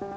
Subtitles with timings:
[0.00, 0.10] وقت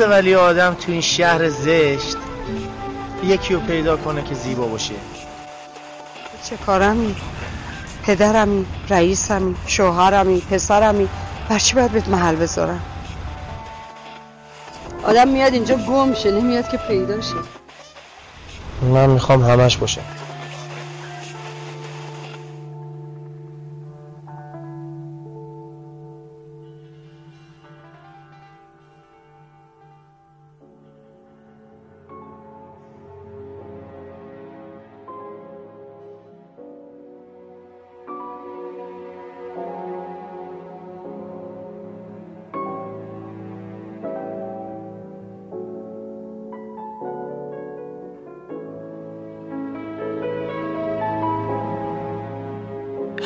[0.00, 2.16] ولی آدم تو این شهر زشت
[3.24, 4.94] یکی رو پیدا کنه که زیبا باشه.
[6.44, 7.16] چه کارمی؟
[8.02, 11.08] پدرمی رئیسمی شوهرمی پسرمی؟
[11.48, 12.95] برچی باید بهت محل بذارم
[15.06, 17.34] آدم میاد اینجا گم شه نمیاد که پیدا شه.
[18.82, 20.00] من می‌خوام همش باشه.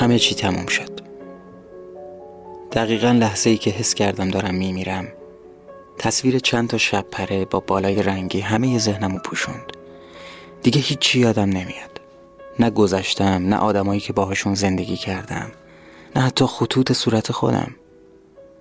[0.01, 1.01] همه چی تموم شد.
[2.73, 5.09] دقیقا لحظه ای که حس کردم دارم میمیرم.
[5.98, 9.73] تصویر چند تا شب پره با بالای رنگی همه ذهنمو پوشوند.
[10.62, 12.01] دیگه هیچی یادم نمیاد.
[12.59, 15.51] نه گذشتم نه آدمایی که باهاشون زندگی کردم
[16.17, 17.75] نه حتی خطوط صورت خودم.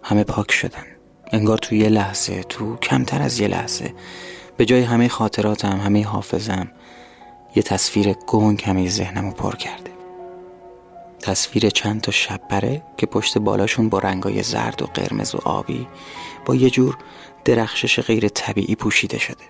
[0.04, 0.86] همه پاک شدن.
[1.32, 3.94] انگار تو یه لحظه تو کمتر از یه لحظه.
[4.58, 6.72] به جای همه خاطراتم همه حافظم
[7.56, 9.99] یه تصویر گنگ همه ذهنمو پر کرده.
[11.22, 15.88] تصویر چند تا شب پره که پشت بالاشون با رنگای زرد و قرمز و آبی
[16.46, 16.98] با یه جور
[17.46, 19.44] درخشش غیر طبیعی پوشیده شده.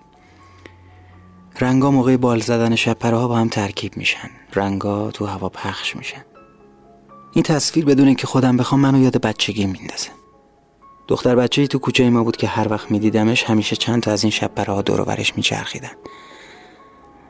[1.60, 4.30] رنگا موقع بال زدن شب ها با هم ترکیب میشن.
[4.56, 6.26] رنگا تو هوا پخش میشن.
[7.34, 10.10] این تصویر بدون اینکه خودم بخوام منو یاد بچگی میندازه.
[11.08, 14.24] دختر بچه ای تو کوچه ما بود که هر وقت میدیدمش همیشه چند تا از
[14.24, 15.92] این شب ها دور ورش میچرخیدن.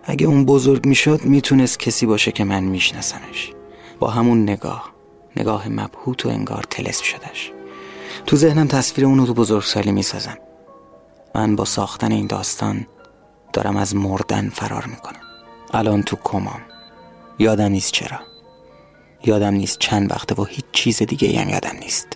[0.03, 3.53] اگه اون بزرگ می‌شد می‌تونست کسی باشه که من میشناسمش.
[3.99, 4.89] با همون نگاه.
[5.35, 7.51] نگاه مبهوت و انگار تلسم شدش
[8.25, 10.37] تو ذهنم تصویر اونو تو بزرگسالی می‌سازم.
[11.35, 12.87] من با ساختن این داستان
[13.53, 15.19] دارم از مردن فرار می‌کنم.
[15.73, 16.61] الان تو کمام.
[17.39, 18.19] یادم نیست چرا.
[19.23, 22.07] یادم نیست چند وقته و هیچ چیز دیگه هم یادم نیست.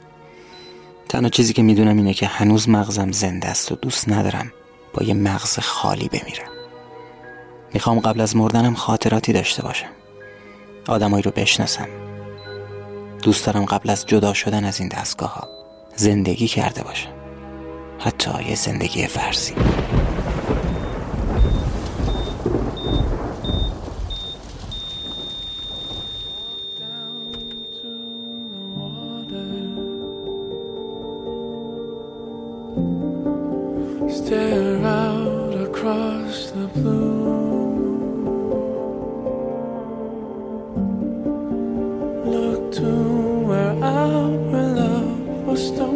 [1.09, 4.51] تنها چیزی که می‌دونم اینه که هنوز مغزم زنده است و دوست ندارم
[4.93, 6.51] با یه مغز خالی بمیرم.
[7.73, 9.89] می‌خوام قبل از مردنم خاطراتی داشته باشم.
[10.88, 11.88] آدمایی رو بشناسم.
[13.23, 15.47] دوست دارم قبل از جدا شدن از این دستگاه ها
[15.95, 17.09] زندگی کرده باشم.
[17.99, 19.53] حتی یه زندگی فرضی.
[42.73, 42.89] to
[43.45, 44.29] where our
[44.79, 45.92] love was stolen.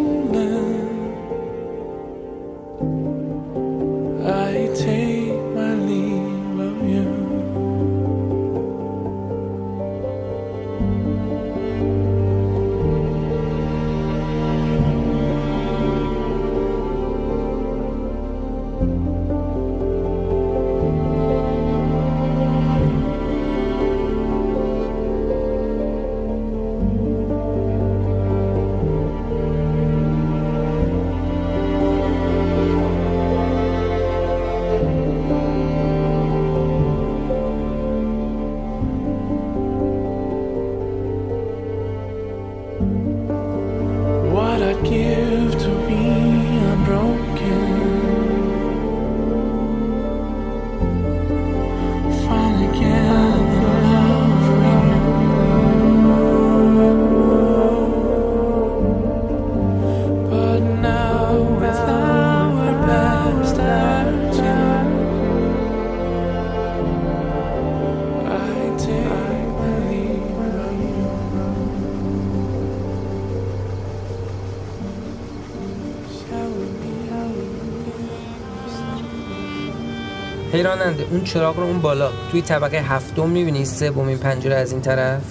[80.53, 81.07] حیراننده.
[81.11, 82.09] اون چراغ رو اون بالا.
[82.31, 85.21] توی طبقه هفتم می‌بینی سومین پنجره از این طرف.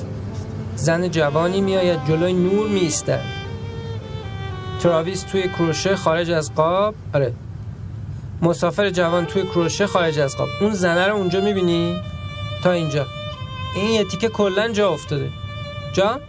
[0.76, 3.20] زن جوانی میآید جلوی نور میستد
[4.82, 6.94] تراویس توی کروشه خارج از قاب.
[7.14, 7.32] آره.
[8.42, 10.48] مسافر جوان توی کروشه خارج از قاب.
[10.60, 11.96] اون زنه رو اونجا می‌بینی؟
[12.62, 13.06] تا اینجا.
[13.76, 15.28] این یه تیکه کلا جا افتاده.
[15.92, 16.20] جا؟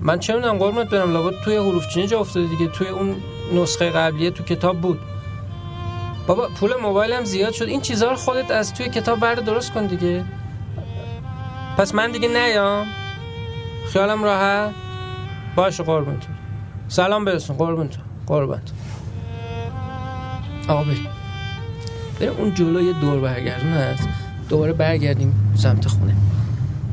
[0.00, 1.12] من چه می‌دونم قرمت برم.
[1.12, 2.66] لابد توی حروف چینی جا افتاده دیگه.
[2.66, 3.16] توی اون
[3.54, 4.98] نسخه قبلیه تو کتاب بود.
[6.26, 7.64] بابا پول موبایلم زیاد شد.
[7.64, 10.24] این چیزها رو خودت از توی کتاب برد درست کن دیگه.
[11.78, 12.86] پس من دیگه نیام.
[13.92, 14.70] خیالم راحت.
[15.56, 16.26] باشه قربون تو
[16.88, 17.56] سلام برسون.
[17.56, 17.98] قربون تو
[20.68, 21.06] آقا بریم.
[22.20, 23.72] بریم اون جلوی دور برگردون.
[23.72, 24.08] هست
[24.48, 26.14] دوباره برگردیم سمت خونه.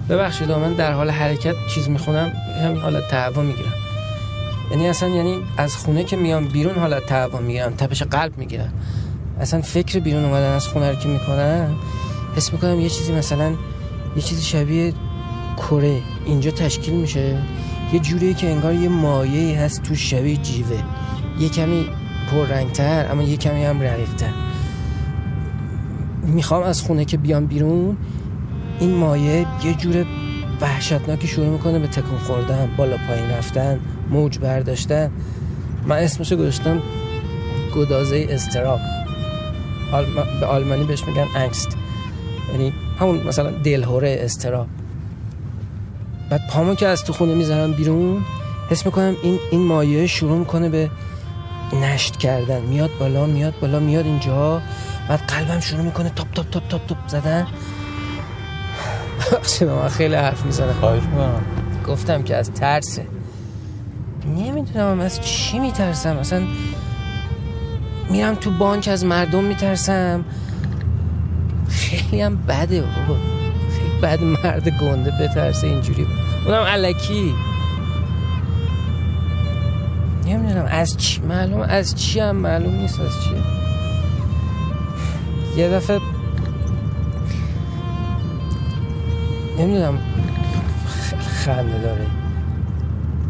[0.09, 2.31] ببخشید من در حال حرکت چیز می‌خونم.
[2.63, 3.73] همین حالت تعوا می‌گیرم.
[4.71, 7.75] یعنی اصلا یعنی از خونه که میام بیرون حالت تعوا می‌گیرم.
[7.75, 8.73] تپش قلب می‌گیرم.
[9.39, 11.75] اصلا فکر بیرون اومدن از خونه رو که می‌کنم
[12.35, 13.53] حس می‌کنم یه چیزی مثلا
[14.15, 14.93] یه چیزی شبیه
[15.57, 17.41] کره اینجا تشکیل میشه.
[17.93, 20.83] یه جوری که انگار یه مایه هست تو شبیه جیوه.
[21.39, 21.85] یه کمی
[22.31, 24.33] پررنگتر اما یه کمی هم رقیقتر
[26.23, 27.97] می‌خوام از خونه که بیام بیرون
[28.79, 30.05] این مایه یه جور
[30.61, 35.11] وحشتناکی شروع می‌کنه به تکون خوردن بالا پایین رفتن موج برداشتن.
[35.85, 36.81] من اسمشو گذاشتم
[37.75, 38.79] گدازه استراب
[40.39, 41.77] به آلمانی بهش میگن انگست.
[42.51, 44.67] یعنی همون مثلا دلهوره استراب
[46.29, 48.21] بعد پامو که از تو خونه می‌ذارم بیرون
[48.69, 50.89] حس می‌کنم این این مایه شروع می‌کنه به
[51.73, 52.61] نشت کردن.
[52.61, 54.61] میاد بالا میاد بالا میاد اینجا.
[55.09, 57.47] بعد قلبم شروع می‌کنه تاپ تاپ تاپ تاپ تاپ زدن.
[59.31, 60.73] بخشید من خیلی حرف می‌زنم.
[60.73, 61.41] خواهش می‌کنم.
[61.87, 63.07] گفتم که از ترسه
[64.37, 66.17] نمی‌دونم از چی میترسم.
[66.17, 66.43] اصلا
[68.09, 70.25] میرم تو بانک از مردم میترسم.
[71.69, 73.19] خیلی هم بده بابا.
[73.69, 76.07] خیلی بد مرد گنده بترسه اینجوری.
[76.45, 77.33] اونم الکی.
[80.25, 83.35] نمی‌دونم از چی معلوم از چی هم معلوم نیست از چی.
[85.61, 85.99] یه دفعه
[89.59, 89.99] نمی‌دونم.
[91.45, 92.05] خنده داره.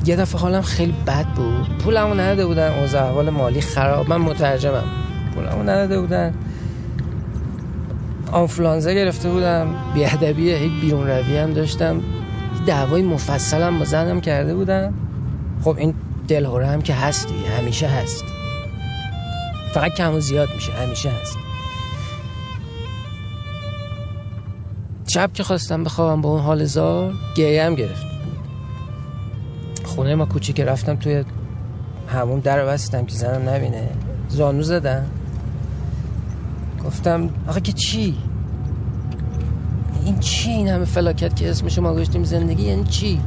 [0.06, 1.78] یه دفعه حالم خیلی بد بود.
[1.78, 2.80] پولمو نداده بودن.
[2.80, 4.10] اوضاع احوال مالی خراب.
[4.10, 4.84] من مترجمم.
[5.36, 6.34] پولمو نداده بودن.
[8.32, 9.76] آنفلانزا گرفته بودم.
[9.94, 12.02] بیادبی هی بیرون روی هم داشتم.
[12.66, 14.94] دعوای مفصلم با زنم کرده بودم.
[15.64, 15.94] خب این
[16.28, 18.24] دلهوره هم که هستی همیشه هست.
[19.74, 20.72] فقط کم و زیاد میشه.
[20.72, 21.38] همیشه هست.
[25.08, 28.09] شب که خواستم بخوابم با اون حال زار هم گرفت
[30.00, 31.24] خونه ما که رفتم توی
[32.08, 33.90] همون در بستم که زنم نبینه.
[34.30, 35.06] زانو زدم.
[36.86, 38.18] گفتم آقا که چی؟
[40.06, 43.22] این چی؟ این همه فلاکت که اسمشو ما گشتیم زندگی یعنی چی؟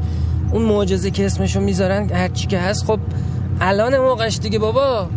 [0.52, 3.00] اون معجزه که اسمشو می‌ذارن هرچی که هست خب
[3.60, 5.08] الان موقعش دیگه بابا.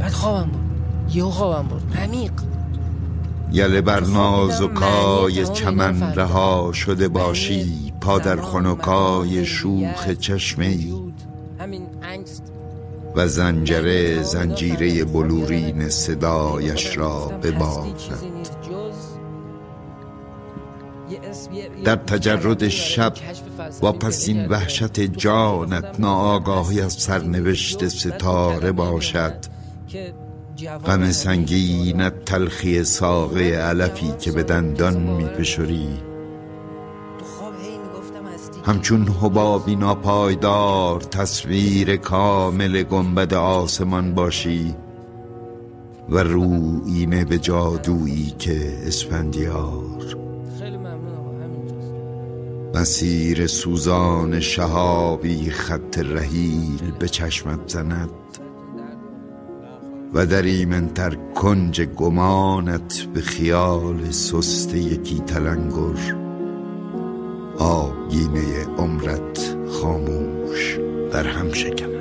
[0.00, 2.32] بعد خوابم بود یه خوابم بود عمیق.
[3.52, 7.91] یله بر ناز و کای چمن رها شده باشی.
[8.02, 10.92] پا در خنکای شوخ چشمی
[13.16, 18.00] و زنجره زنجیره بلورین صدایش را بباند
[21.84, 23.14] در تجرد شب
[23.82, 29.34] و پس این وحشت جانت ناآگاهی از سرنوشت ستاره باشد.
[30.86, 36.11] غم سنگینت تلخی ساقه علفی که به دندان میپشوری
[38.64, 44.74] همچون حبابی ناپایدار تصویر کامل گنبد آسمان باشی
[46.08, 50.16] و روینه به جادویی که اسفندیار.
[52.74, 58.10] مسیر سوزان شهابی خط رهیل به چشمت زند
[60.14, 66.16] و در ایمنتر کنج گمانت به خیال سست یکی تلنگر
[67.58, 68.51] آبگینه
[68.82, 70.78] عمرت خاموش
[71.12, 71.91] در هم شکند